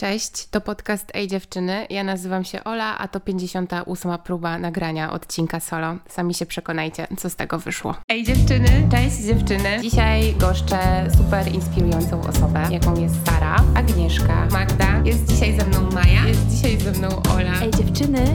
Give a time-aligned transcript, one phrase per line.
[0.00, 1.86] Cześć, to podcast Ej Dziewczyny.
[1.90, 4.18] Ja nazywam się Ola, a to 58.
[4.24, 5.96] próba nagrania odcinka solo.
[6.08, 7.94] Sami się przekonajcie, co z tego wyszło.
[8.08, 9.78] Ej dziewczyny, cześć dziewczyny.
[9.82, 15.02] Dzisiaj goszczę super inspirującą osobę, jaką jest Sara, Agnieszka, Magda.
[15.04, 17.60] Jest dzisiaj ze mną Maja, jest dzisiaj ze mną Ola.
[17.62, 18.34] Ej dziewczyny,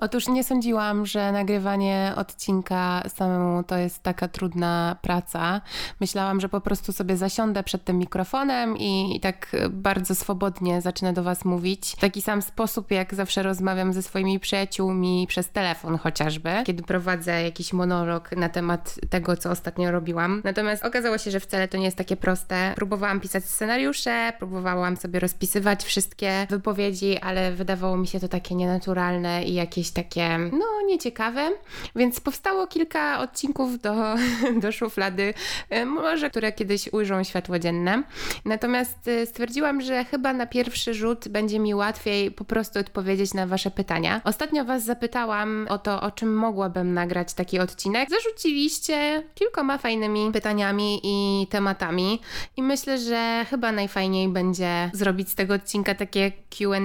[0.00, 5.60] Otóż nie sądziłam, że nagrywanie odcinka samemu to jest taka trudna praca.
[6.00, 11.22] Myślałam, że po prostu sobie zasiądę przed tym mikrofonem i, tak bardzo swobodnie zacznę do
[11.22, 11.92] Was mówić.
[11.96, 17.42] W taki sam sposób, jak zawsze rozmawiam ze swoimi przyjaciółmi przez telefon chociażby, kiedy prowadzę
[17.42, 20.40] jakiś monolog na temat tego, co ostatnio robiłam.
[20.44, 22.72] Natomiast okazało się, że wcale to nie jest takie proste.
[22.76, 29.44] Próbowałam pisać scenariusze, próbowałam sobie rozpisywać wszystkie wypowiedzi, ale wydawało mi się to takie nienaturalne
[29.44, 31.50] i jakieś jakieś takie, no, nieciekawe,
[31.96, 33.94] więc powstało kilka odcinków do,
[34.62, 35.34] do szuflady,
[35.70, 38.02] e, może które kiedyś ujrzą światło dzienne.
[38.44, 43.46] Natomiast e, stwierdziłam, że chyba na pierwszy rzut będzie mi łatwiej po prostu odpowiedzieć na
[43.46, 44.20] Wasze pytania.
[44.24, 48.08] Ostatnio Was zapytałam o to, o czym mogłabym nagrać taki odcinek.
[48.10, 52.20] Zarzuciliście kilkoma fajnymi pytaniami i tematami,
[52.56, 56.76] i myślę, że chyba najfajniej będzie zrobić z tego odcinka takie QA.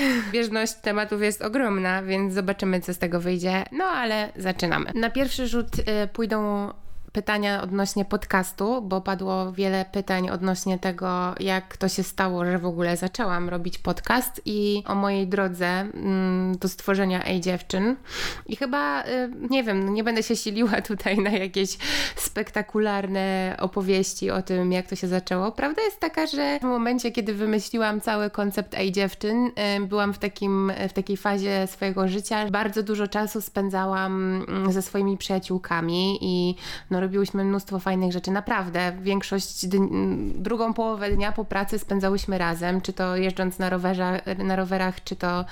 [0.32, 3.64] Bieżność tematów jest ogromna, więc więc zobaczymy, co z tego wyjdzie.
[3.72, 4.90] No ale zaczynamy.
[4.94, 6.68] Na pierwszy rzut y, pójdą
[7.14, 12.66] pytania odnośnie podcastu, bo padło wiele pytań odnośnie tego, jak to się stało, że w
[12.66, 17.96] ogóle zaczęłam robić podcast i o mojej drodze mm, do stworzenia Ej Dziewczyn.
[18.46, 21.78] I chyba, y, nie wiem, no nie będę się siliła tutaj na jakieś
[22.16, 25.52] spektakularne opowieści o tym, jak to się zaczęło.
[25.52, 30.18] Prawda jest taka, że w momencie, kiedy wymyśliłam cały koncept Ej Dziewczyn, y, byłam w,
[30.18, 32.50] takim, w takiej fazie swojego życia.
[32.50, 36.54] Bardzo dużo czasu spędzałam mm, ze swoimi przyjaciółkami i
[36.90, 38.30] no, robiłyśmy mnóstwo fajnych rzeczy.
[38.30, 39.66] Naprawdę, większość,
[40.34, 45.16] drugą połowę dnia po pracy spędzałyśmy razem, czy to jeżdżąc na, rowerze, na rowerach, czy
[45.16, 45.44] to,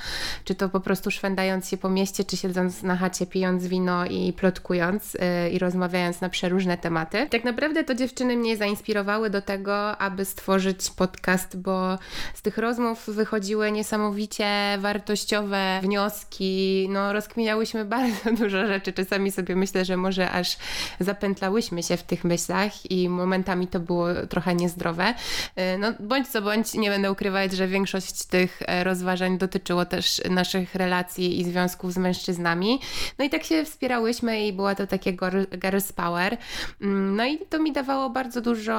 [0.45, 4.33] czy to po prostu szwendając się po mieście, czy siedząc na chacie, pijąc wino i
[4.33, 7.27] plotkując yy, i rozmawiając na przeróżne tematy.
[7.31, 11.99] Tak naprawdę to dziewczyny mnie zainspirowały do tego, aby stworzyć podcast, bo
[12.35, 14.49] z tych rozmów wychodziły niesamowicie
[14.79, 16.87] wartościowe wnioski.
[16.91, 18.93] No, rozkminiałyśmy bardzo dużo rzeczy.
[18.93, 20.57] Czasami sobie myślę, że może aż
[21.01, 25.15] zapętlałyśmy zamyślałyśmy się w tych myślach i momentami to było trochę niezdrowe.
[25.57, 30.23] E, no, bądź co bądź, nie będę ukrywać, że większość tych e, rozważań dotyczyło też
[30.31, 32.81] naszych relacji i związków z mężczyznami.
[33.19, 35.13] No i tak się wspierałyśmy i była to takie
[35.59, 36.37] girls power.
[36.81, 38.73] Mm, no i to mi dawało bardzo dużo,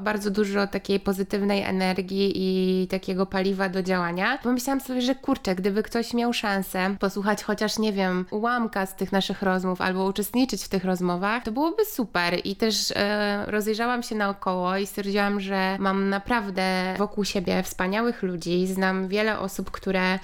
[0.00, 4.38] bardzo dużo takiej pozytywnej energii i takiego paliwa do działania.
[4.42, 9.12] Pomyślałam sobie, że kurczę, gdyby ktoś miał szansę posłuchać chociaż, nie wiem, ułamka z tych
[9.12, 14.02] naszych rozmów albo uczestniczyć w tych rozmowach, to byłoby super super i też e, rozejrzałam
[14.02, 18.66] się naokoło i stwierdziłam, że mam naprawdę wokół siebie wspaniałych ludzi.
[18.66, 20.18] Znam wiele osób, które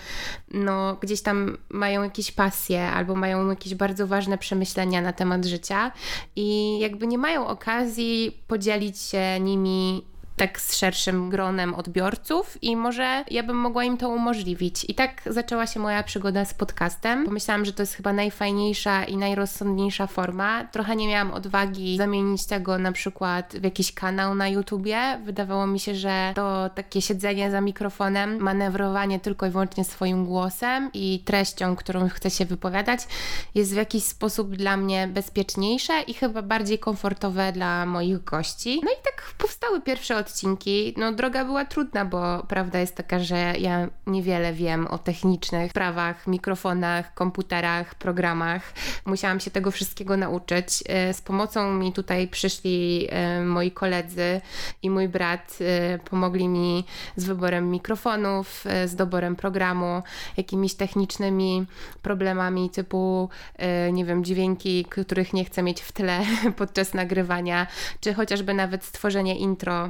[0.54, 5.92] no, gdzieś tam mają jakieś pasje albo mają jakieś bardzo ważne przemyślenia na temat życia
[6.36, 10.11] i jakby nie mają okazji podzielić się nimi
[10.42, 14.84] tak z szerszym gronem odbiorców i może ja bym mogła im to umożliwić.
[14.88, 17.24] I tak zaczęła się moja przygoda z podcastem.
[17.24, 20.64] Pomyślałam, że to jest chyba najfajniejsza i najrozsądniejsza forma.
[20.64, 25.20] Trochę nie miałam odwagi zamienić tego na przykład w jakiś kanał na YouTubie.
[25.24, 30.90] Wydawało mi się, że to takie siedzenie za mikrofonem, manewrowanie tylko i wyłącznie swoim głosem
[30.94, 33.00] i treścią, którą chcę się wypowiadać,
[33.54, 38.80] jest w jakiś sposób dla mnie bezpieczniejsze i chyba bardziej komfortowe dla moich gości.
[38.84, 40.31] No i tak powstały pierwsze odcinki.
[40.96, 46.26] No, droga była trudna, bo prawda jest taka, że ja niewiele wiem o technicznych sprawach,
[46.26, 48.72] mikrofonach, komputerach, programach.
[49.06, 50.82] Musiałam się tego wszystkiego nauczyć.
[50.88, 54.40] E, z pomocą mi tutaj przyszli e, moi koledzy
[54.82, 55.58] i mój brat.
[55.60, 56.84] E, pomogli mi
[57.16, 60.02] z wyborem mikrofonów, z doborem programu,
[60.36, 61.66] jakimiś technicznymi
[62.02, 63.28] problemami typu,
[63.92, 66.20] nie wiem, dźwięki, których nie chcę mieć w tle
[66.56, 67.66] podczas nagrywania,
[68.00, 69.88] czy chociażby nawet stworzenie intro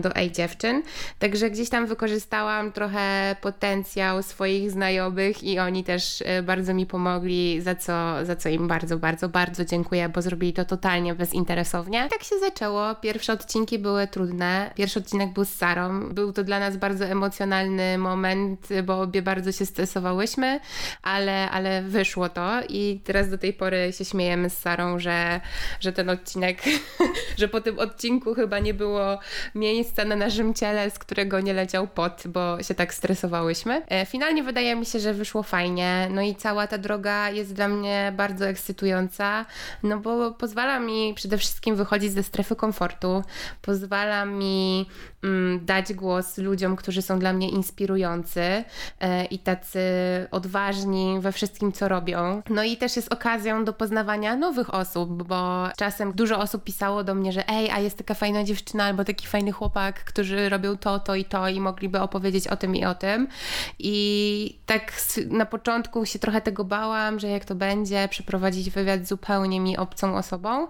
[0.00, 0.82] do Ej Dziewczyn.
[1.18, 7.60] Także gdzieś tam wykorzystałam trochę potencjał swoich znajomych i oni też y, bardzo mi pomogli,
[7.60, 12.08] za co, za co im bardzo, bardzo, bardzo dziękuję, bo zrobili to totalnie bezinteresownie.
[12.10, 12.94] Tak się zaczęło.
[12.94, 14.70] Pierwsze odcinki były trudne.
[14.74, 16.08] Pierwszy odcinek był z Sarą.
[16.08, 20.60] Był to dla nas bardzo emocjonalny moment, bo obie bardzo się stresowałyśmy,
[21.02, 25.40] ale, ale wyszło to i teraz do tej pory się śmiejemy z Sarą, że,
[25.80, 26.62] że ten odcinek,
[27.38, 29.18] że po tym odcinku chyba nie było
[29.60, 33.82] miejsca na naszym ciele, z którego nie leciał pot, bo się tak stresowałyśmy.
[33.88, 37.68] E, finalnie wydaje mi się, że wyszło fajnie, no i cała ta droga jest dla
[37.68, 39.46] mnie bardzo ekscytująca,
[39.82, 43.22] no bo pozwala mi przede wszystkim wychodzić ze strefy komfortu,
[43.62, 44.86] pozwala mi
[45.24, 48.64] mm, dać głos ludziom, którzy są dla mnie inspirujący
[49.00, 49.80] e, i tacy
[50.30, 52.42] odważni we wszystkim, co robią.
[52.50, 57.14] No i też jest okazją do poznawania nowych osób, bo czasem dużo osób pisało do
[57.14, 60.98] mnie, że ej, a jest taka fajna dziewczyna albo taki fajny chłopak, którzy robią to,
[60.98, 63.28] to i to i mogliby opowiedzieć o tym i o tym.
[63.78, 64.92] I tak
[65.30, 70.16] na początku się trochę tego bałam, że jak to będzie, przeprowadzić wywiad zupełnie mi obcą
[70.16, 70.68] osobą.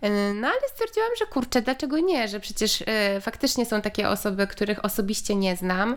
[0.00, 4.46] E, no ale stwierdziłam, że kurczę, dlaczego nie, że przecież e, faktycznie są takie osoby,
[4.46, 5.96] których osobiście nie znam,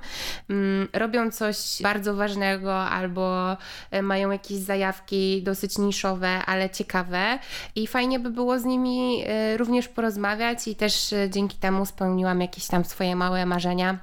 [0.49, 3.57] mm, robią coś bardzo ważnego albo
[3.91, 7.39] e, mają jakieś zajawki dosyć niszowe, ale ciekawe
[7.75, 9.23] i fajnie by było z nimi
[9.57, 13.99] również porozmawiać i też dzięki temu spełniłam jakieś tam swoje małe marzenia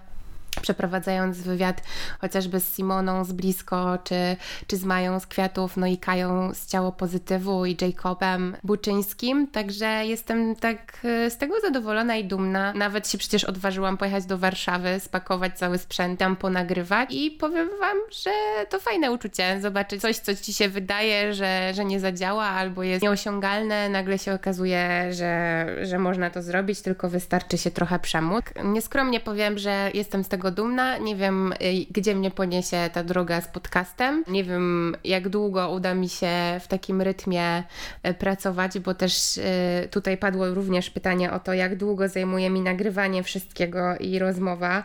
[0.63, 1.83] przeprowadzając wywiad
[2.21, 4.37] chociażby z Simoną z blisko, czy,
[4.67, 10.07] czy z Mają z Kwiatów, no i Kają z Ciało Pozytywu i Jacobem Buczyńskim, także
[10.07, 12.73] jestem tak e, z tego zadowolona i dumna.
[12.73, 17.97] Nawet się przecież odważyłam pojechać do Warszawy, spakować cały sprzęt, tam ponagrywać i powiem Wam,
[18.11, 18.31] że
[18.69, 23.03] to fajne uczucie, zobaczyć coś, co Ci się wydaje, że, że nie zadziała albo jest
[23.03, 28.45] nieosiągalne, nagle się okazuje, że, że można to zrobić, tylko wystarczy się trochę przemóc.
[28.65, 30.99] Nieskromnie powiem, że jestem z tego dumna.
[30.99, 31.57] Nie wiem, y,
[31.91, 34.25] gdzie mnie poniesie ta droga z podcastem.
[34.29, 37.63] Nie wiem, jak długo uda mi się w takim rytmie
[38.09, 39.43] y, pracować, bo też y,
[39.91, 44.85] tutaj padło również pytanie o to, jak długo zajmuje mi nagrywanie wszystkiego i rozmowa.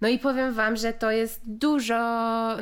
[0.00, 1.96] No i powiem Wam, że to jest dużo,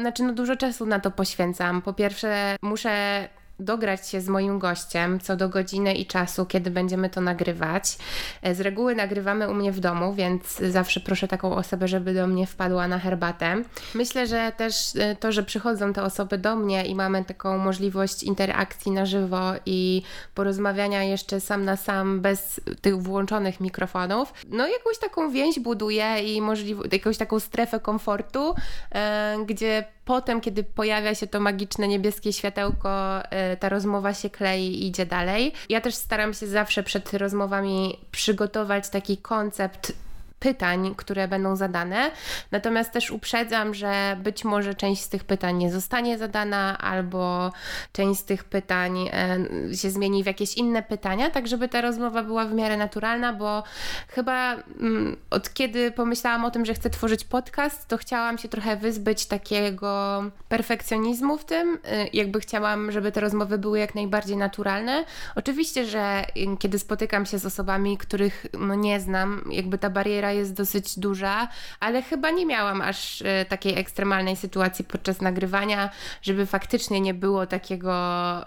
[0.01, 1.83] znaczy no dużo czasu na to poświęcam.
[1.83, 3.29] Po pierwsze, muszę
[3.61, 7.99] dograć się z moim gościem co do godziny i czasu, kiedy będziemy to nagrywać.
[8.43, 12.27] E, z reguły nagrywamy u mnie w domu, więc zawsze proszę taką osobę, żeby do
[12.27, 13.63] mnie wpadła na herbatę.
[13.95, 18.23] Myślę, że też e, to, że przychodzą te osoby do mnie i mamy taką możliwość
[18.23, 20.03] interakcji na żywo i
[20.35, 26.41] porozmawiania jeszcze sam na sam bez tych włączonych mikrofonów, no jakąś taką więź buduje i
[26.43, 28.55] możliwość, jakąś taką strefę komfortu,
[28.93, 34.67] e, gdzie potem, kiedy pojawia się to magiczne niebieskie światełko, y, ta rozmowa się klei
[34.67, 35.53] i idzie dalej.
[35.69, 39.93] Ja też staram się zawsze przed rozmowami przygotować taki koncept
[40.41, 42.11] pytań, które będą zadane.
[42.51, 47.53] Natomiast też uprzedzam, że być może część z tych pytań nie zostanie zadana, albo
[47.93, 49.39] część z tych pytań e,
[49.77, 53.63] się zmieni w jakieś inne pytania, tak żeby ta rozmowa była w miarę naturalna, bo
[54.09, 58.77] chyba mm, od kiedy pomyślałam o tym, że chcę tworzyć podcast, to chciałam się trochę
[58.77, 61.79] wyzbyć takiego perfekcjonizmu w tym.
[61.85, 65.05] E, jakby chciałam, żeby te rozmowy były jak najbardziej naturalne.
[65.37, 66.25] Oczywiście, że
[66.59, 71.49] kiedy spotykam się z osobami, których no, nie znam, jakby ta bariera jest dosyć duża,
[71.81, 75.91] ale chyba nie miałam aż e, takiej ekstremalnej sytuacji podczas nagrywania,
[76.23, 77.95] żeby faktycznie nie było takiego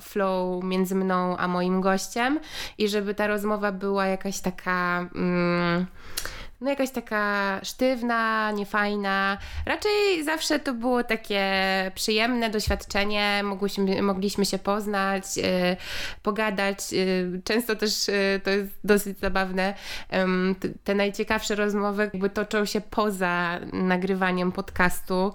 [0.02, 2.40] flow między mną a moim gościem
[2.78, 5.10] i żeby ta rozmowa była jakaś taka.
[5.16, 5.86] Mm,
[6.64, 9.38] no jakaś taka sztywna, niefajna.
[9.66, 11.52] Raczej zawsze to było takie
[11.96, 15.44] przyjemne doświadczenie, mogliśmy, mogliśmy się poznać, yy,
[16.22, 16.92] pogadać.
[16.92, 19.74] Yy, często też yy, to jest dosyć zabawne.
[20.84, 25.34] te najciekawsze rozmowy jakby toczą się poza nagrywaniem podcastu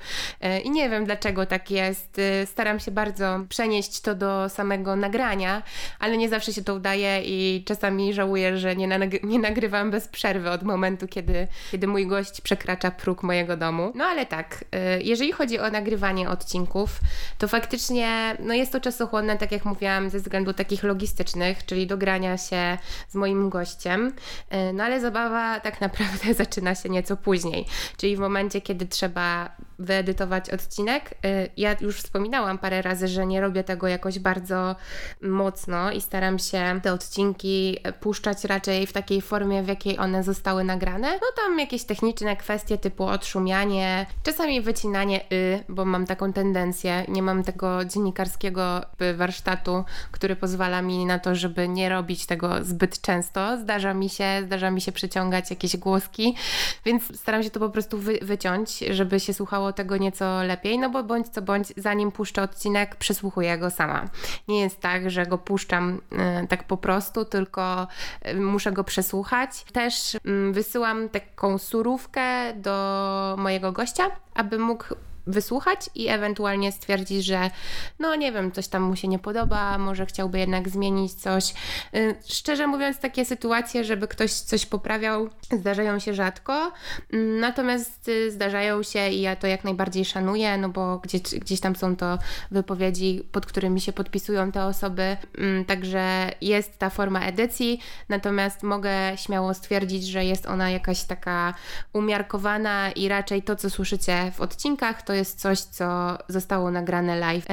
[0.64, 2.20] i nie wiem dlaczego tak jest.
[2.44, 5.62] Staram się bardzo przenieść to do samego nagrania,
[5.98, 10.50] ale nie zawsze się to udaje i czasami żałuję, że nie, nie nagrywam bez przerwy
[10.50, 13.92] od momentu, kiedy kiedy, kiedy mój gość przekracza próg mojego domu.
[13.94, 14.64] No ale tak,
[14.98, 17.00] y, jeżeli chodzi o nagrywanie odcinków,
[17.38, 22.38] to faktycznie no jest to czasochłonne, tak jak mówiłam, ze względu takich logistycznych, czyli dogrania
[22.38, 22.78] się
[23.08, 24.12] z moim gościem.
[24.52, 27.66] Y, no ale zabawa tak naprawdę zaczyna się nieco później,
[27.96, 31.10] czyli w momencie, kiedy trzeba wyedytować odcinek.
[31.10, 34.76] Y, ja już wspominałam parę razy, że nie robię tego jakoś bardzo
[35.22, 40.64] mocno i staram się te odcinki puszczać raczej w takiej formie, w jakiej one zostały
[40.64, 41.12] nagrane.
[41.12, 47.22] No tam jakieś techniczne kwestie typu odszumianie, czasami wycinanie y, bo mam taką tendencję, nie
[47.22, 48.80] mam tego dziennikarskiego
[49.16, 53.58] warsztatu, który pozwala mi na to, żeby nie robić tego zbyt często.
[53.58, 56.36] Zdarza mi się, zdarza mi się przeciągać jakieś głoski,
[56.84, 60.90] więc staram się to po prostu wy wyciąć, żeby się słuchało tego nieco lepiej, no
[60.90, 64.04] bo bądź co bądź, zanim puszczę odcinek, przesłuchuję go sama.
[64.48, 66.00] Nie jest tak, że go puszczam
[66.42, 67.86] y, tak po prostu, tylko
[68.26, 69.64] y, muszę go przesłuchać.
[69.72, 70.20] Też y,
[70.52, 74.84] wysyłam taką surówkę do mojego gościa, aby mógł
[75.28, 77.50] wysłuchać i ewentualnie stwierdzić, że
[77.98, 81.54] no nie wiem, coś tam mu się nie podoba, może chciałby jednak zmienić coś.
[81.94, 86.72] Y, szczerze mówiąc, takie sytuacje, żeby ktoś coś poprawiał, zdarzają się rzadko,
[87.12, 91.60] mm, natomiast y, zdarzają się i ja to jak najbardziej szanuję, no bo gdzieś, gdzieś
[91.60, 92.18] tam są to
[92.50, 98.90] wypowiedzi, pod którymi się podpisują te osoby, mm, także jest ta forma edycji, natomiast mogę
[99.16, 101.54] śmiało stwierdzić, że jest ona jakaś taka
[101.92, 107.46] umiarkowana i raczej to, co słyszycie w odcinkach, to jest coś, co zostało nagrane live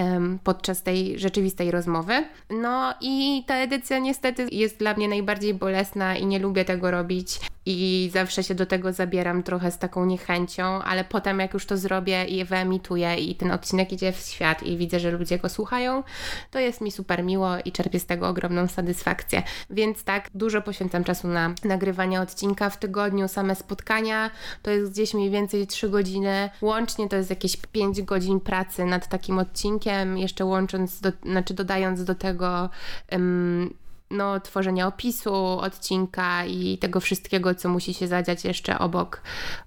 [0.43, 2.23] podczas tej rzeczywistej rozmowy.
[2.49, 7.39] No i ta edycja niestety jest dla mnie najbardziej bolesna i nie lubię tego robić
[7.65, 11.77] i zawsze się do tego zabieram trochę z taką niechęcią, ale potem jak już to
[11.77, 16.03] zrobię i wyemituję i ten odcinek idzie w świat i widzę, że ludzie go słuchają,
[16.51, 19.43] to jest mi super miło i czerpię z tego ogromną satysfakcję.
[19.69, 24.31] Więc tak, dużo poświęcam czasu na nagrywanie odcinka w tygodniu, same spotkania,
[24.61, 29.07] to jest gdzieś mniej więcej 3 godziny, łącznie to jest jakieś 5 godzin pracy nad
[29.07, 32.69] takim odcinkiem, jeszcze łącząc, do, znaczy dodając do tego
[33.11, 33.73] um,
[34.11, 39.21] no, tworzenia opisu odcinka i tego wszystkiego, co musi się zadziać jeszcze obok,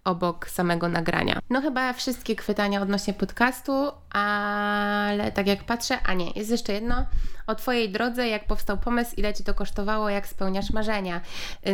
[0.05, 1.39] obok samego nagrania.
[1.51, 3.73] No chyba wszystkie chwytania odnośnie podcastu,
[4.11, 7.07] ale tak jak patrzę, a nie, jest jeszcze jedno
[7.49, 11.21] o Twojej drodze, jak powstał pomysł, ile Ci to kosztowało, jak spełniasz marzenia.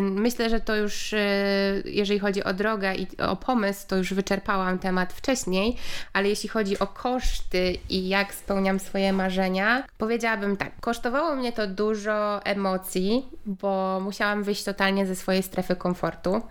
[0.00, 4.78] Myślę, że to już, y, jeżeli chodzi o drogę i o pomysł, to już wyczerpałam
[4.78, 5.76] temat wcześniej,
[6.12, 11.66] ale jeśli chodzi o koszty i jak spełniam swoje marzenia, powiedziałabym tak, kosztowało mnie to
[11.66, 16.42] dużo emocji, bo musiałam wyjść totalnie ze swojej strefy komfortu.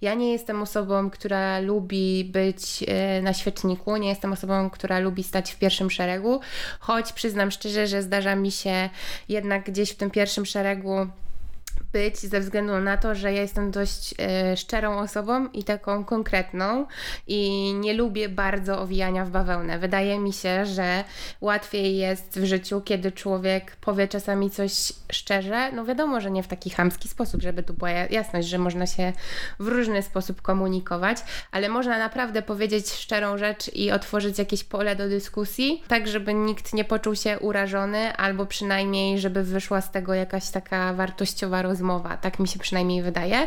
[0.00, 2.84] Ja nie jestem osobą, która lubi być
[3.18, 6.40] y, na świeczniku, nie jestem osobą, która lubi stać w pierwszym szeregu,
[6.80, 8.90] choć przyznam szczerze, że zdarza mi się
[9.28, 11.06] jednak gdzieś w tym pierwszym szeregu
[11.92, 16.86] być ze względu na to, że ja jestem dość e, szczerą osobą i taką konkretną
[17.26, 19.78] i nie lubię bardzo owijania w bawełnę.
[19.78, 21.04] Wydaje mi się, że
[21.40, 25.72] łatwiej jest w życiu, kiedy człowiek powie czasami coś szczerze.
[25.72, 29.12] No wiadomo, że nie w taki chamski sposób, żeby tu była jasność, że można się
[29.58, 31.18] w różny sposób komunikować,
[31.50, 36.72] ale można naprawdę powiedzieć szczerą rzecz i otworzyć jakieś pole do dyskusji, tak żeby nikt
[36.72, 42.16] nie poczuł się urażony, albo przynajmniej, żeby wyszła z tego jakaś taka wartościowa rozmowa rozmowa,
[42.16, 43.46] tak mi się przynajmniej wydaje.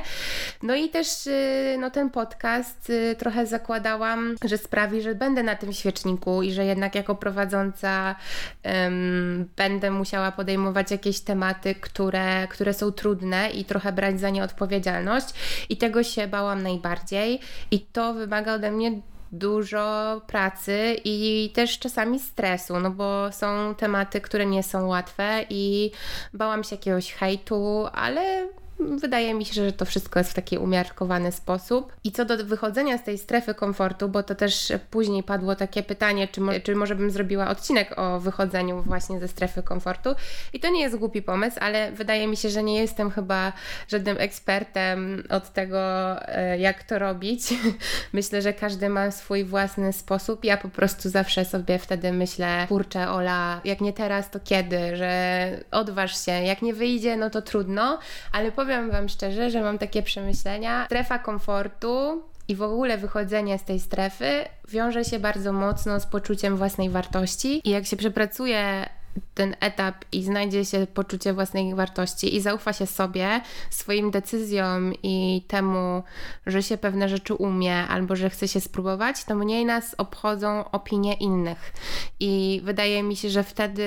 [0.64, 5.56] No i też y, no, ten podcast y, trochę zakładałam, że sprawi, że będę na
[5.56, 8.16] tym świeczniku i że jednak jako prowadząca
[8.64, 14.44] um, będę musiała podejmować jakieś tematy, które, które są trudne i trochę brać za nie
[14.44, 15.28] odpowiedzialność.
[15.70, 17.40] I tego się bałam najbardziej,
[17.72, 19.02] i to wymaga ode mnie
[19.32, 25.92] dużo pracy i też czasami stresu, no bo są tematy, które nie są łatwe i
[26.34, 28.48] bałam się jakiegoś hejtu, ale
[28.80, 31.94] Wydaje mi się, że to wszystko jest w taki umiarkowany sposób.
[32.04, 36.28] I co do wychodzenia z tej strefy komfortu, bo to też później padło takie pytanie,
[36.28, 40.10] czy, mo czy może bym zrobiła odcinek o wychodzeniu właśnie ze strefy komfortu.
[40.54, 43.54] I to nie jest głupi pomysł, ale wydaje mi się, że nie jestem chyba
[43.88, 45.80] żadnym ekspertem od tego,
[46.28, 47.54] e, jak to robić.
[48.14, 50.44] myślę, że każdy ma swój własny sposób.
[50.44, 54.96] Ja po prostu zawsze sobie wtedy myślę, kurczę, Ola, jak nie teraz, to kiedy?
[54.96, 56.32] Że odważ się.
[56.32, 58.00] Jak nie wyjdzie, no to trudno,
[58.32, 60.86] ale po powiem Wam szczerze, że mam takie przemyślenia.
[60.86, 66.58] Strefa komfortu i w ogóle wychodzenie z tej strefy wiąże się bardzo mocno z poczuciem
[66.58, 67.62] własnej wartości.
[67.64, 68.90] I jak się przepracuje
[69.34, 75.46] ten etap i znajdzie się poczucie własnej wartości i zaufa się sobie, swoim decyzjom i
[75.48, 76.04] temu,
[76.46, 81.14] że się pewne rzeczy umie albo że chce się spróbować, to mniej nas obchodzą opinie
[81.14, 81.74] innych.
[82.20, 83.86] I wydaje mi się, że wtedy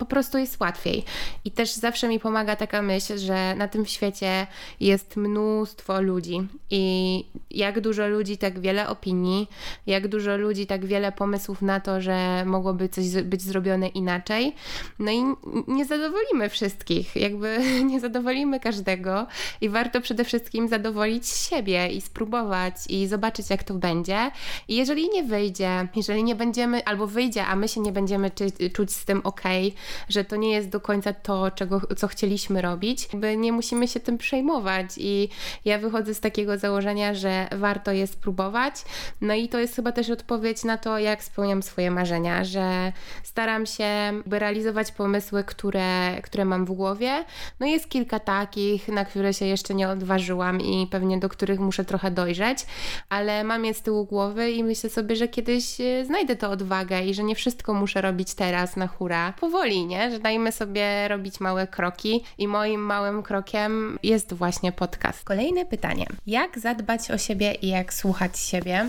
[0.00, 1.04] po prostu jest łatwiej.
[1.44, 4.46] I też zawsze mi pomaga taka myśl, że na tym świecie
[4.80, 9.48] jest mnóstwo ludzi i jak dużo ludzi, tak wiele opinii,
[9.86, 14.54] jak dużo ludzi, tak wiele pomysłów na to, że mogłoby coś być zrobione inaczej.
[14.98, 15.22] No i
[15.68, 17.58] nie zadowolimy wszystkich, jakby
[17.90, 19.26] nie zadowolimy każdego
[19.60, 24.30] i warto przede wszystkim zadowolić siebie i spróbować i zobaczyć, jak to będzie.
[24.68, 28.30] I jeżeli nie wyjdzie, jeżeli nie będziemy, albo wyjdzie, a my się nie będziemy
[28.72, 29.42] czuć z tym ok,
[30.08, 33.08] że to nie jest do końca to, czego, co chcieliśmy robić.
[33.12, 35.28] Jakby nie musimy się tym przejmować i
[35.64, 38.74] ja wychodzę z takiego założenia, że warto jest spróbować.
[39.20, 42.92] No i to jest chyba też odpowiedź na to, jak spełniam swoje marzenia, że
[43.22, 43.84] staram się
[44.30, 47.24] realizować pomysły, które, które mam w głowie.
[47.60, 51.84] No jest kilka takich, na które się jeszcze nie odważyłam i pewnie do których muszę
[51.84, 52.66] trochę dojrzeć,
[53.08, 57.02] ale mam je z tyłu głowy i myślę sobie, że kiedyś e, znajdę tę odwagę
[57.02, 59.32] i że nie wszystko muszę robić teraz na hura.
[59.40, 60.10] Powoli, nie?
[60.10, 65.24] Że dajmy sobie robić małe kroki i moim małym krokiem jest właśnie podcast.
[65.24, 66.06] Kolejne pytanie.
[66.26, 68.86] Jak zadbać o siebie i jak słuchać siebie?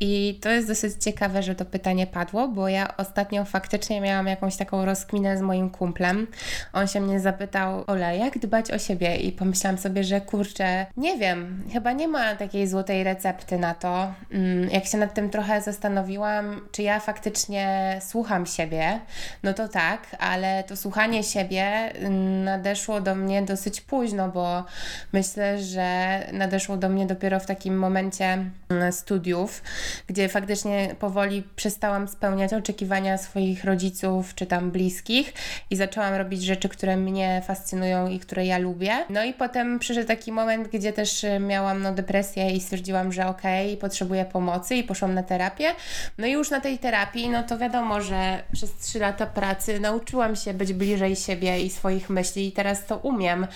[0.00, 4.56] I to jest dosyć ciekawe, że to pytanie padło, bo ja ostatnio faktycznie miałam jakąś
[4.56, 6.26] taką rozkminę z moim kumplem.
[6.72, 9.16] On się mnie zapytał, Ola, jak dbać o siebie?
[9.16, 14.12] I pomyślałam sobie, że kurczę, nie wiem, chyba nie ma takiej złotej recepty na to.
[14.32, 19.00] Mm, jak się nad tym trochę zastanowiłam, czy ja faktycznie słucham siebie,
[19.42, 24.64] no to tak, ale to słuchanie siebie mm, nadeszło do mnie dosyć późno, bo
[25.12, 29.62] myślę, że nadeszło do mnie dopiero w takim momencie mm, studiów,
[30.06, 35.32] gdzie faktycznie powoli przestałam spełniać oczekiwania swoich rodziców czy tam bliskich
[35.70, 38.92] i zaczęłam robić rzeczy, które mnie fascynują i które ja lubię.
[39.10, 43.66] No i potem przyszedł taki moment, gdzie też miałam no, depresję i stwierdziłam, że okej,
[43.66, 45.74] okay, potrzebuję pomocy i poszłam na terapię.
[46.18, 50.17] No i już na tej terapii, no to wiadomo, że przez trzy lata pracy nauczyłam
[50.36, 53.46] się być bliżej siebie i swoich myśli i teraz to umiem,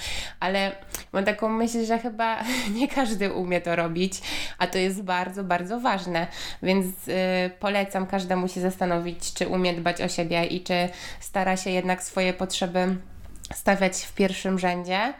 [0.40, 0.72] ale
[1.12, 2.42] mam taką myśl, że chyba
[2.78, 4.20] nie każdy umie to robić,
[4.58, 6.26] a to jest bardzo, bardzo ważne,
[6.62, 7.14] więc yy,
[7.60, 10.88] polecam każdemu się zastanowić, czy umie dbać o siebie i czy
[11.20, 12.96] stara się jednak swoje potrzeby
[13.54, 15.14] stawiać w pierwszym rzędzie.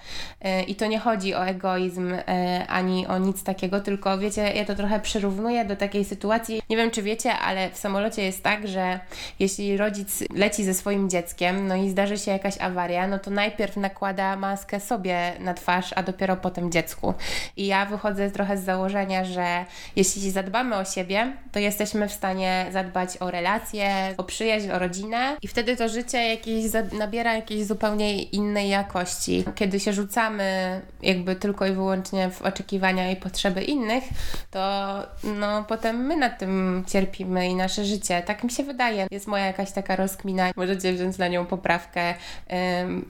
[0.45, 2.23] Y, I to nie chodzi o egoizm y,
[2.69, 6.63] ani o nic takiego, tylko wiecie, ja to trochę przyrównuję do takiej sytuacji.
[6.71, 9.01] Nie wiem, czy wiecie, ale w samolocie jest tak, że
[9.39, 13.77] jeśli rodzic leci ze swoim dzieckiem, no i zdarzy się jakaś awaria, no to najpierw
[13.77, 17.15] nakłada maskę sobie na twarz, a dopiero potem dziecku.
[17.57, 19.65] I ja wychodzę trochę z założenia, że
[19.97, 25.37] jeśli zadbamy o siebie, to jesteśmy w stanie zadbać o relacje, o przyjaźń, o rodzinę
[25.43, 29.45] i wtedy to życie jakieś nabiera jakiejś zupełnie innej jakości.
[29.55, 34.05] Kiedy się rzucamy jakby tylko i wyłącznie w oczekiwania i potrzeby innych,
[34.51, 34.93] to
[35.25, 38.23] no potem my na tym cierpimy i nasze życie.
[38.23, 39.07] Tak mi się wydaje.
[39.11, 40.51] Jest moja jakaś taka rozkmina.
[40.57, 42.15] Możecie wziąć na nią poprawkę.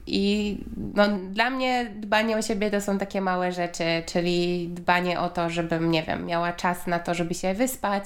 [0.07, 0.59] I
[0.95, 5.51] no, dla mnie dbanie o siebie to są takie małe rzeczy, czyli dbanie o to,
[5.51, 8.05] żebym, nie wiem, miała czas na to, żeby się wyspać,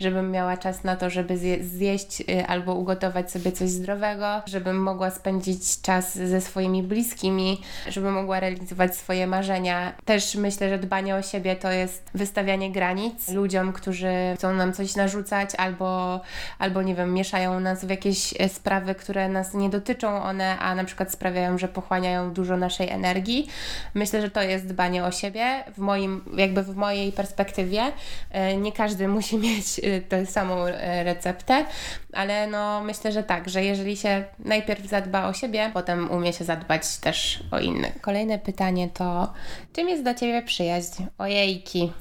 [0.00, 4.82] żebym miała czas na to, żeby zje zjeść y, albo ugotować sobie coś zdrowego, żebym
[4.82, 9.92] mogła spędzić czas ze swoimi bliskimi, żeby mogła realizować swoje marzenia.
[10.04, 14.96] Też myślę, że dbanie o siebie to jest wystawianie granic ludziom, którzy chcą nam coś
[14.96, 16.20] narzucać albo,
[16.58, 20.74] albo nie wiem, mieszają nas w jakieś e, sprawy, które nas nie dotyczą one, a
[20.74, 23.48] na przykład sprawiają, że pochłaniają dużo naszej energii.
[23.94, 25.64] Myślę, że to jest dbanie o siebie.
[25.74, 27.82] W moim, jakby w mojej perspektywie
[28.30, 30.64] e, nie każdy musi mieć e, tę samą
[31.04, 31.64] receptę,
[32.12, 36.44] ale no myślę, że tak, że jeżeli się najpierw zadba o siebie, potem umie się
[36.44, 38.00] zadbać też o innych.
[38.00, 39.32] Kolejne pytanie to,
[39.72, 41.02] czym jest dla Ciebie przyjaźń?
[41.18, 41.92] Ojejki.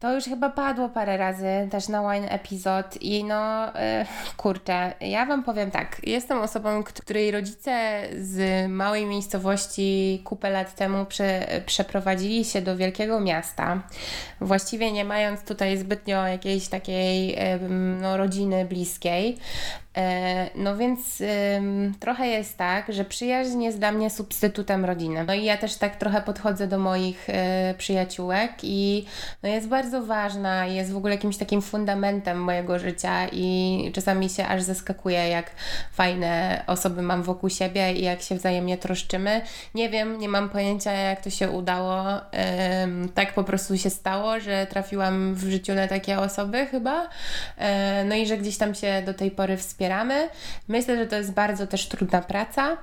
[0.00, 3.72] To już chyba padło parę razy też na Wine Epizod i no yy,
[4.36, 11.04] kurczę, ja Wam powiem tak, jestem osobą, której rodzice z małej miejscowości kupę lat temu
[11.06, 13.82] prze, przeprowadzili się do wielkiego miasta,
[14.40, 17.38] właściwie nie mając tutaj zbytnio jakiejś takiej
[18.00, 19.38] no, rodziny bliskiej,
[20.54, 21.22] no więc
[22.00, 25.24] trochę jest tak, że przyjaźń jest dla mnie substytutem rodziny.
[25.24, 29.04] No i ja też tak trochę podchodzę do moich e, przyjaciółek i
[29.42, 34.46] no jest bardzo ważna, jest w ogóle jakimś takim fundamentem mojego życia i czasami się
[34.46, 35.50] aż zaskakuję, jak
[35.92, 39.40] fajne osoby mam wokół siebie i jak się wzajemnie troszczymy.
[39.74, 42.04] Nie wiem, nie mam pojęcia, jak to się udało.
[43.14, 47.08] Tak po prostu się stało, że trafiłam w życiu na takie osoby chyba.
[47.58, 49.87] E, no i że gdzieś tam się do tej pory wspieram
[50.68, 52.76] Myślę, że to jest bardzo też trudna praca,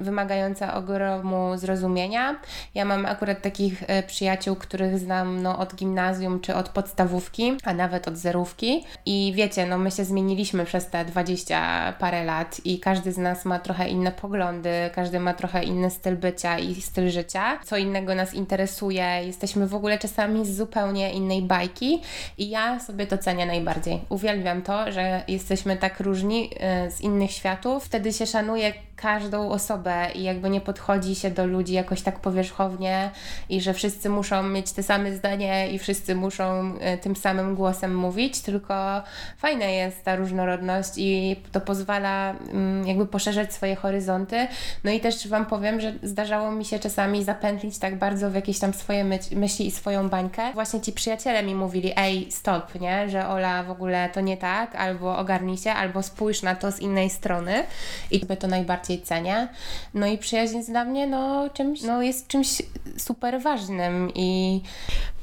[0.00, 2.40] wymagająca ogromu zrozumienia.
[2.74, 7.74] Ja mam akurat takich e, przyjaciół, których znam no, od gimnazjum czy od podstawówki, a
[7.74, 8.84] nawet od zerówki.
[9.06, 13.44] I wiecie, no my się zmieniliśmy przez te 20 parę lat i każdy z nas
[13.44, 17.58] ma trochę inne poglądy, każdy ma trochę inny styl bycia i styl życia.
[17.64, 22.02] Co innego nas interesuje, jesteśmy w ogóle czasami z zupełnie innej bajki
[22.38, 24.00] i ja sobie to cenię najbardziej.
[24.08, 30.06] Uwielbiam to, że jesteśmy tak różni e, z innych światów, wtedy się szanuje każdą osobę
[30.14, 33.10] i jakby nie podchodzi się do ludzi jakoś tak powierzchownie
[33.48, 37.96] i że wszyscy muszą mieć te same zdanie i wszyscy muszą e, tym samym głosem
[37.96, 39.02] mówić, tylko
[39.36, 44.46] fajna jest ta różnorodność i to pozwala mm, jakby poszerzać swoje horyzonty.
[44.84, 48.58] No i też Wam powiem, że zdarzało mi się czasami zapętlić tak bardzo w jakieś
[48.58, 50.52] tam swoje myśli i swoją bańkę.
[50.52, 54.74] Właśnie ci przyjaciele mi mówili, ej, stop, nie, że Ola w ogóle to nie tak,
[54.76, 57.64] albo ogarnij się, albo spójrz na to z innej strony
[58.10, 59.48] i to najbardziej cenię.
[59.94, 62.62] No i przyjaźń jest dla mnie no, czymś, no, jest czymś
[62.96, 64.60] super ważnym i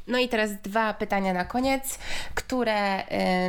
[0.07, 1.99] No i teraz dwa pytania na koniec,
[2.35, 2.99] które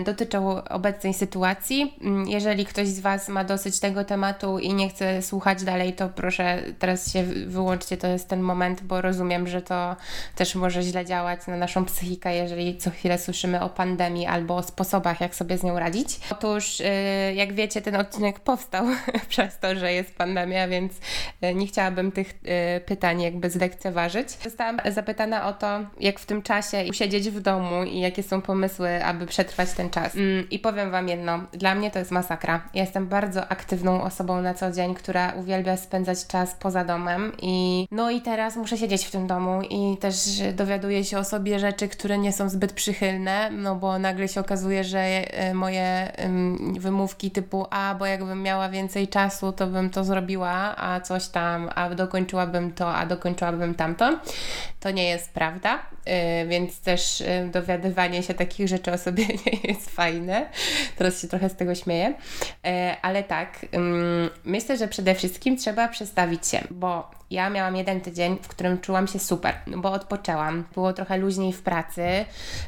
[0.00, 1.96] y, dotyczą obecnej sytuacji.
[2.00, 6.08] Mm, jeżeli ktoś z Was ma dosyć tego tematu i nie chce słuchać dalej, to
[6.08, 9.96] proszę teraz się wyłączcie, to jest ten moment, bo rozumiem, że to
[10.34, 14.62] też może źle działać na naszą psychikę, jeżeli co chwilę słyszymy o pandemii albo o
[14.62, 16.20] sposobach, jak sobie z nią radzić.
[16.30, 16.84] Otóż, y,
[17.34, 18.86] jak wiecie, ten odcinek powstał
[19.28, 20.92] przez to, że jest pandemia, więc
[21.44, 22.34] y, nie chciałabym tych
[22.86, 24.28] pytań jakby zlekceważyć.
[24.30, 29.04] Zostałam zapytana o to, jak w tym czasie usiedzieć w domu i jakie są pomysły,
[29.04, 30.14] aby przetrwać ten czas.
[30.14, 32.68] Mm, I powiem Wam jedno, dla mnie to jest masakra.
[32.74, 37.86] Ja jestem bardzo aktywną osobą na co dzień, która uwielbia spędzać czas poza domem i
[37.90, 40.14] no i teraz muszę siedzieć w tym domu i też
[40.54, 44.84] dowiaduję się o sobie rzeczy, które nie są zbyt przychylne, no bo nagle się okazuje,
[44.84, 46.12] że e, moje
[46.78, 51.70] wymówki typu a, bo jakbym miała więcej czasu, to bym to zrobiła, a coś tam,
[51.74, 54.18] a dokończyłabym to, a dokończyłabym tamto.
[54.80, 55.78] To nie jest prawda,
[56.35, 60.48] y, więc też y, dowiadywanie się takich rzeczy o sobie nie jest fajne.
[60.96, 62.08] Teraz się trochę z tego śmieję.
[62.08, 62.70] Y,
[63.02, 63.66] ale tak,
[64.44, 69.06] myślę, że przede wszystkim trzeba przestawić się, bo ja miałam jeden tydzień, w którym czułam
[69.06, 70.64] się super, bo odpoczęłam.
[70.74, 72.24] Było trochę luźniej w pracy,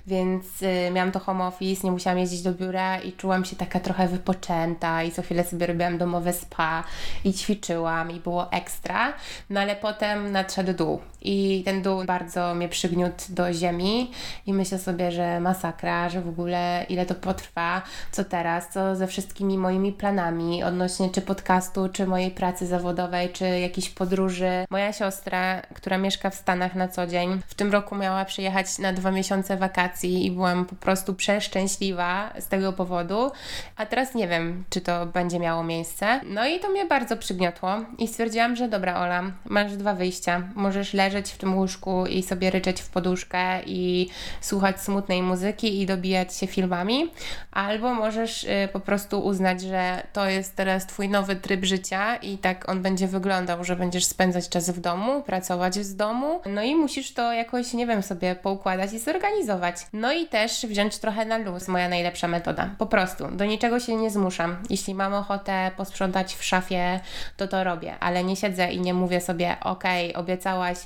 [0.07, 3.81] więc y, miałam to home office, nie musiałam jeździć do biura i czułam się taka
[3.81, 6.85] trochę wypoczęta i co chwilę sobie robiłam domowe spa
[7.25, 9.13] i ćwiczyłam i było ekstra.
[9.51, 14.11] No ale potem nadszedł dół i ten dół bardzo mnie przygniótł do ziemi
[14.47, 19.07] i myślę sobie, że masakra, że w ogóle ile to potrwa, co teraz, co ze
[19.07, 25.63] wszystkimi moimi planami odnośnie czy podcastu, czy mojej pracy zawodowej, czy jakiejś podróży moja siostra,
[25.75, 29.57] która mieszka w Stanach na co dzień, w tym roku miała przyjechać na dwa miesiące
[29.57, 33.31] wakacji i byłam po prostu przeszczęśliwa z tego powodu,
[33.77, 36.21] a teraz nie wiem, czy to będzie miało miejsce.
[36.27, 40.43] No i to mnie bardzo przygniotło i stwierdziłam, że dobra Ola, masz dwa wyjścia.
[40.55, 45.87] Możesz leżeć w tym łóżku i sobie ryczeć w poduszkę i słuchać smutnej muzyki i
[45.87, 47.11] dobijać się filmami,
[47.53, 52.39] albo możesz y, po prostu uznać, że to jest teraz twój nowy tryb życia i
[52.39, 56.75] tak on będzie wyglądał, że będziesz spędzać czas w domu, pracować z domu, no i
[56.75, 59.77] musisz to jakoś, nie wiem, sobie poukładać i zorganizować.
[59.93, 62.71] No i też wziąć trochę na luz, moja najlepsza metoda.
[62.79, 64.57] Po prostu, do niczego się nie zmuszam.
[64.71, 67.01] Jeśli mam ochotę posprzątać w szafie,
[67.37, 70.79] to to robię, ale nie siedzę i nie mówię sobie, okej, okay, obiecałaś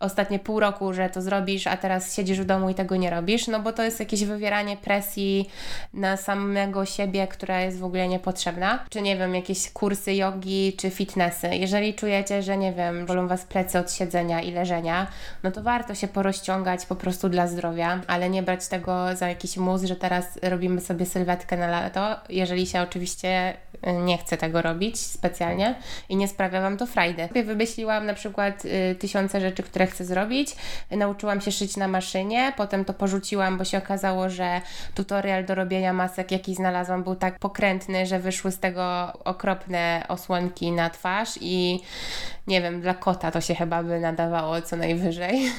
[0.00, 3.48] ostatnie pół roku, że to zrobisz, a teraz siedzisz w domu i tego nie robisz,
[3.48, 5.50] no bo to jest jakieś wywieranie presji
[5.94, 8.84] na samego siebie, która jest w ogóle niepotrzebna.
[8.90, 11.48] Czy nie wiem, jakieś kursy jogi, czy fitnessy.
[11.48, 15.06] Jeżeli czujecie, że nie wiem, bolą Was plecy od siedzenia i leżenia,
[15.42, 19.56] no to warto się porozciągać po prostu dla zdrowia, ale nie brać tego za jakiś
[19.56, 23.54] mus, że teraz robimy sobie sylwetkę na lato, jeżeli się oczywiście
[23.86, 25.74] y, nie chce tego robić specjalnie
[26.08, 27.28] i nie sprawia Wam to frajdy.
[27.44, 30.56] Wymyśliłam na przykład y, tysiące rzeczy, które chcę zrobić,
[30.90, 34.60] nauczyłam się szyć na maszynie, potem to porzuciłam, bo się okazało, że
[34.94, 40.72] tutorial do robienia masek, jaki znalazłam, był tak pokrętny, że wyszły z tego okropne osłonki
[40.72, 41.80] na twarz i
[42.46, 45.40] nie wiem, dla kota to się chyba by nadawało co najwyżej.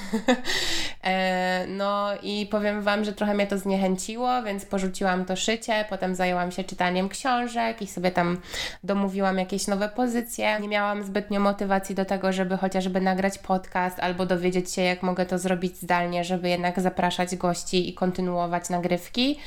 [1.04, 6.15] E, no i powiem Wam, że trochę mnie to zniechęciło, więc porzuciłam to szycie, potem
[6.15, 8.38] zajęłam się czytaniem książek i sobie tam
[8.84, 10.60] domówiłam jakieś nowe pozycje.
[10.60, 15.26] Nie miałam zbytnio motywacji do tego, żeby chociażby nagrać podcast albo dowiedzieć się, jak mogę
[15.26, 19.40] to zrobić zdalnie, żeby jednak zapraszać gości i kontynuować nagrywki.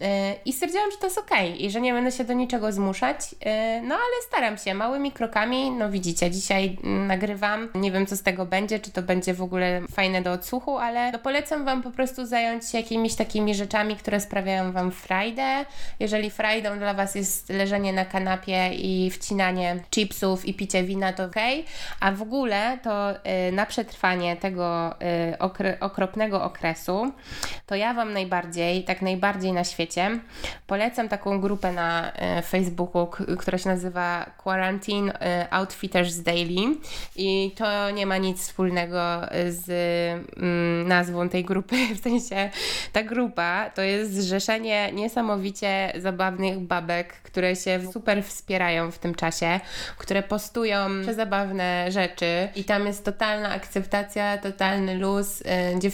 [0.00, 3.16] E, I stwierdziłam, że to jest ok i że nie będę się do niczego zmuszać,
[3.40, 5.70] e, no ale staram się małymi krokami.
[5.70, 7.68] No widzicie, dzisiaj nagrywam.
[7.74, 11.12] Nie wiem, co z tego będzie, czy to będzie w ogóle fajne do odsłuchu, ale
[11.12, 15.64] no polecam Wam po prostu zająć się jakimiś takimi rzeczami, które sprawiają Wam frajdę.
[16.00, 21.24] Jeżeli frajdą dla Was jest leżenie na kanapie i wcinanie chipsów i picie wina, to
[21.24, 21.36] ok,
[22.00, 24.94] a w ogóle to y, na przetrwanie tego
[25.30, 26.09] y, okropnego
[26.42, 27.12] okresu,
[27.66, 30.20] to ja Wam najbardziej, tak najbardziej na świecie,
[30.66, 33.06] polecam taką grupę na y, Facebooku,
[33.38, 35.12] która się nazywa Quarantine
[35.50, 36.76] Outfitters Daily
[37.16, 39.68] i to nie ma nic wspólnego z
[40.36, 42.50] mm, nazwą tej grupy, w sensie
[42.92, 49.60] ta grupa to jest zrzeszenie niesamowicie zabawnych babek, które się super wspierają w tym czasie,
[49.98, 50.78] które postują
[51.14, 55.40] zabawne rzeczy i tam jest totalna akceptacja, totalny luz.
[55.40, 55.44] Y,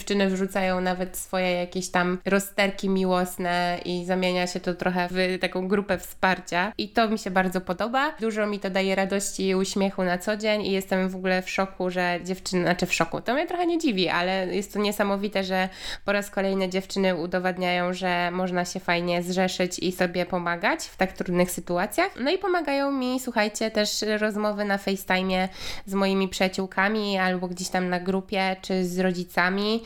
[0.07, 5.69] dziewczyny wrzucają nawet swoje jakieś tam rozterki miłosne i zamienia się to trochę w taką
[5.69, 8.13] grupę wsparcia i to mi się bardzo podoba.
[8.21, 11.51] Dużo mi to daje radości i uśmiechu na co dzień i jestem w ogóle w
[11.51, 15.45] szoku, że dziewczyny, znaczy w szoku, to mnie trochę nie dziwi, ale jest to niesamowite,
[15.45, 15.69] że
[16.05, 21.13] po raz kolejny dziewczyny udowadniają, że można się fajnie zrzeszyć i sobie pomagać w tak
[21.13, 22.11] trudnych sytuacjach.
[22.21, 25.49] No i pomagają mi, słuchajcie, też rozmowy na FaceTime
[25.87, 29.83] z moimi przyjaciółkami albo gdzieś tam na grupie czy z rodzicami,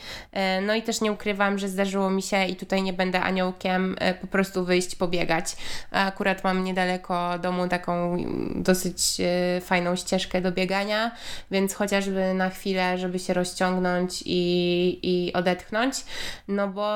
[0.61, 4.13] no i też nie ukrywam, że zdarzyło mi się i tutaj nie będę aniołkiem, e,
[4.13, 5.55] po prostu wyjść, pobiegać.
[5.91, 8.17] Akurat mam niedaleko domu taką
[8.55, 11.11] dosyć e, fajną ścieżkę do biegania,
[11.51, 15.95] więc chociażby na chwilę, żeby się rozciągnąć i, i odetchnąć,
[16.47, 16.87] no bo,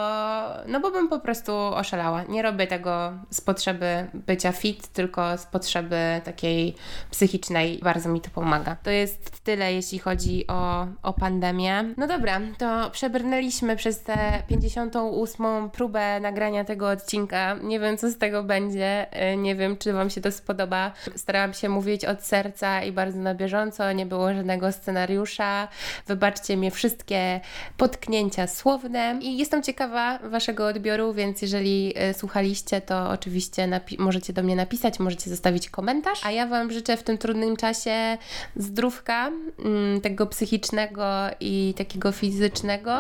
[0.67, 2.23] no bo bym po prostu oszalała.
[2.23, 6.75] Nie robię tego z potrzeby bycia fit, tylko z potrzeby takiej
[7.11, 7.79] psychicznej.
[7.83, 8.75] Bardzo mi to pomaga.
[8.83, 11.83] To jest tyle, jeśli chodzi o, o pandemię.
[11.97, 15.69] No dobra, to przebrnęliśmy przez tę 58.
[15.69, 17.57] próbę nagrania tego odcinka.
[17.63, 19.07] Nie wiem, co z tego będzie.
[19.33, 20.91] Y, nie wiem, czy Wam się to spodoba.
[21.15, 23.91] Starałam się mówić od serca i bardzo na bieżąco.
[23.91, 25.67] Nie było żadnego scenariusza.
[26.07, 27.41] Wybaczcie mnie wszystkie
[27.77, 29.19] potknięcia słowne.
[29.21, 34.99] I jestem ciekawa Waszego odbioru, więc jeżeli y, słuchaliście, to oczywiście możecie do mnie napisać,
[34.99, 36.25] możecie zostawić komentarz.
[36.25, 38.17] A ja Wam życzę w tym trudnym czasie
[38.55, 39.31] zdrówka,
[39.65, 41.05] mm, tego psychicznego
[41.39, 42.94] i takiego fizycznego.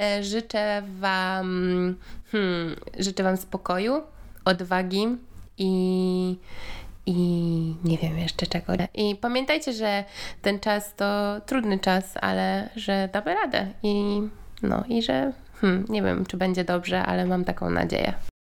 [0.00, 1.96] E, życzę Wam,
[2.32, 4.02] hmm, życzę Wam spokoju,
[4.44, 5.06] odwagi
[5.58, 6.36] i
[7.06, 8.72] i nie wiem jeszcze czego.
[8.94, 10.04] I pamiętajcie, że
[10.42, 14.22] ten czas to trudny czas, ale że damy radę i
[14.62, 18.12] no i że hmm, nie wiem, czy będzie dobrze, ale mam taką nadzieję.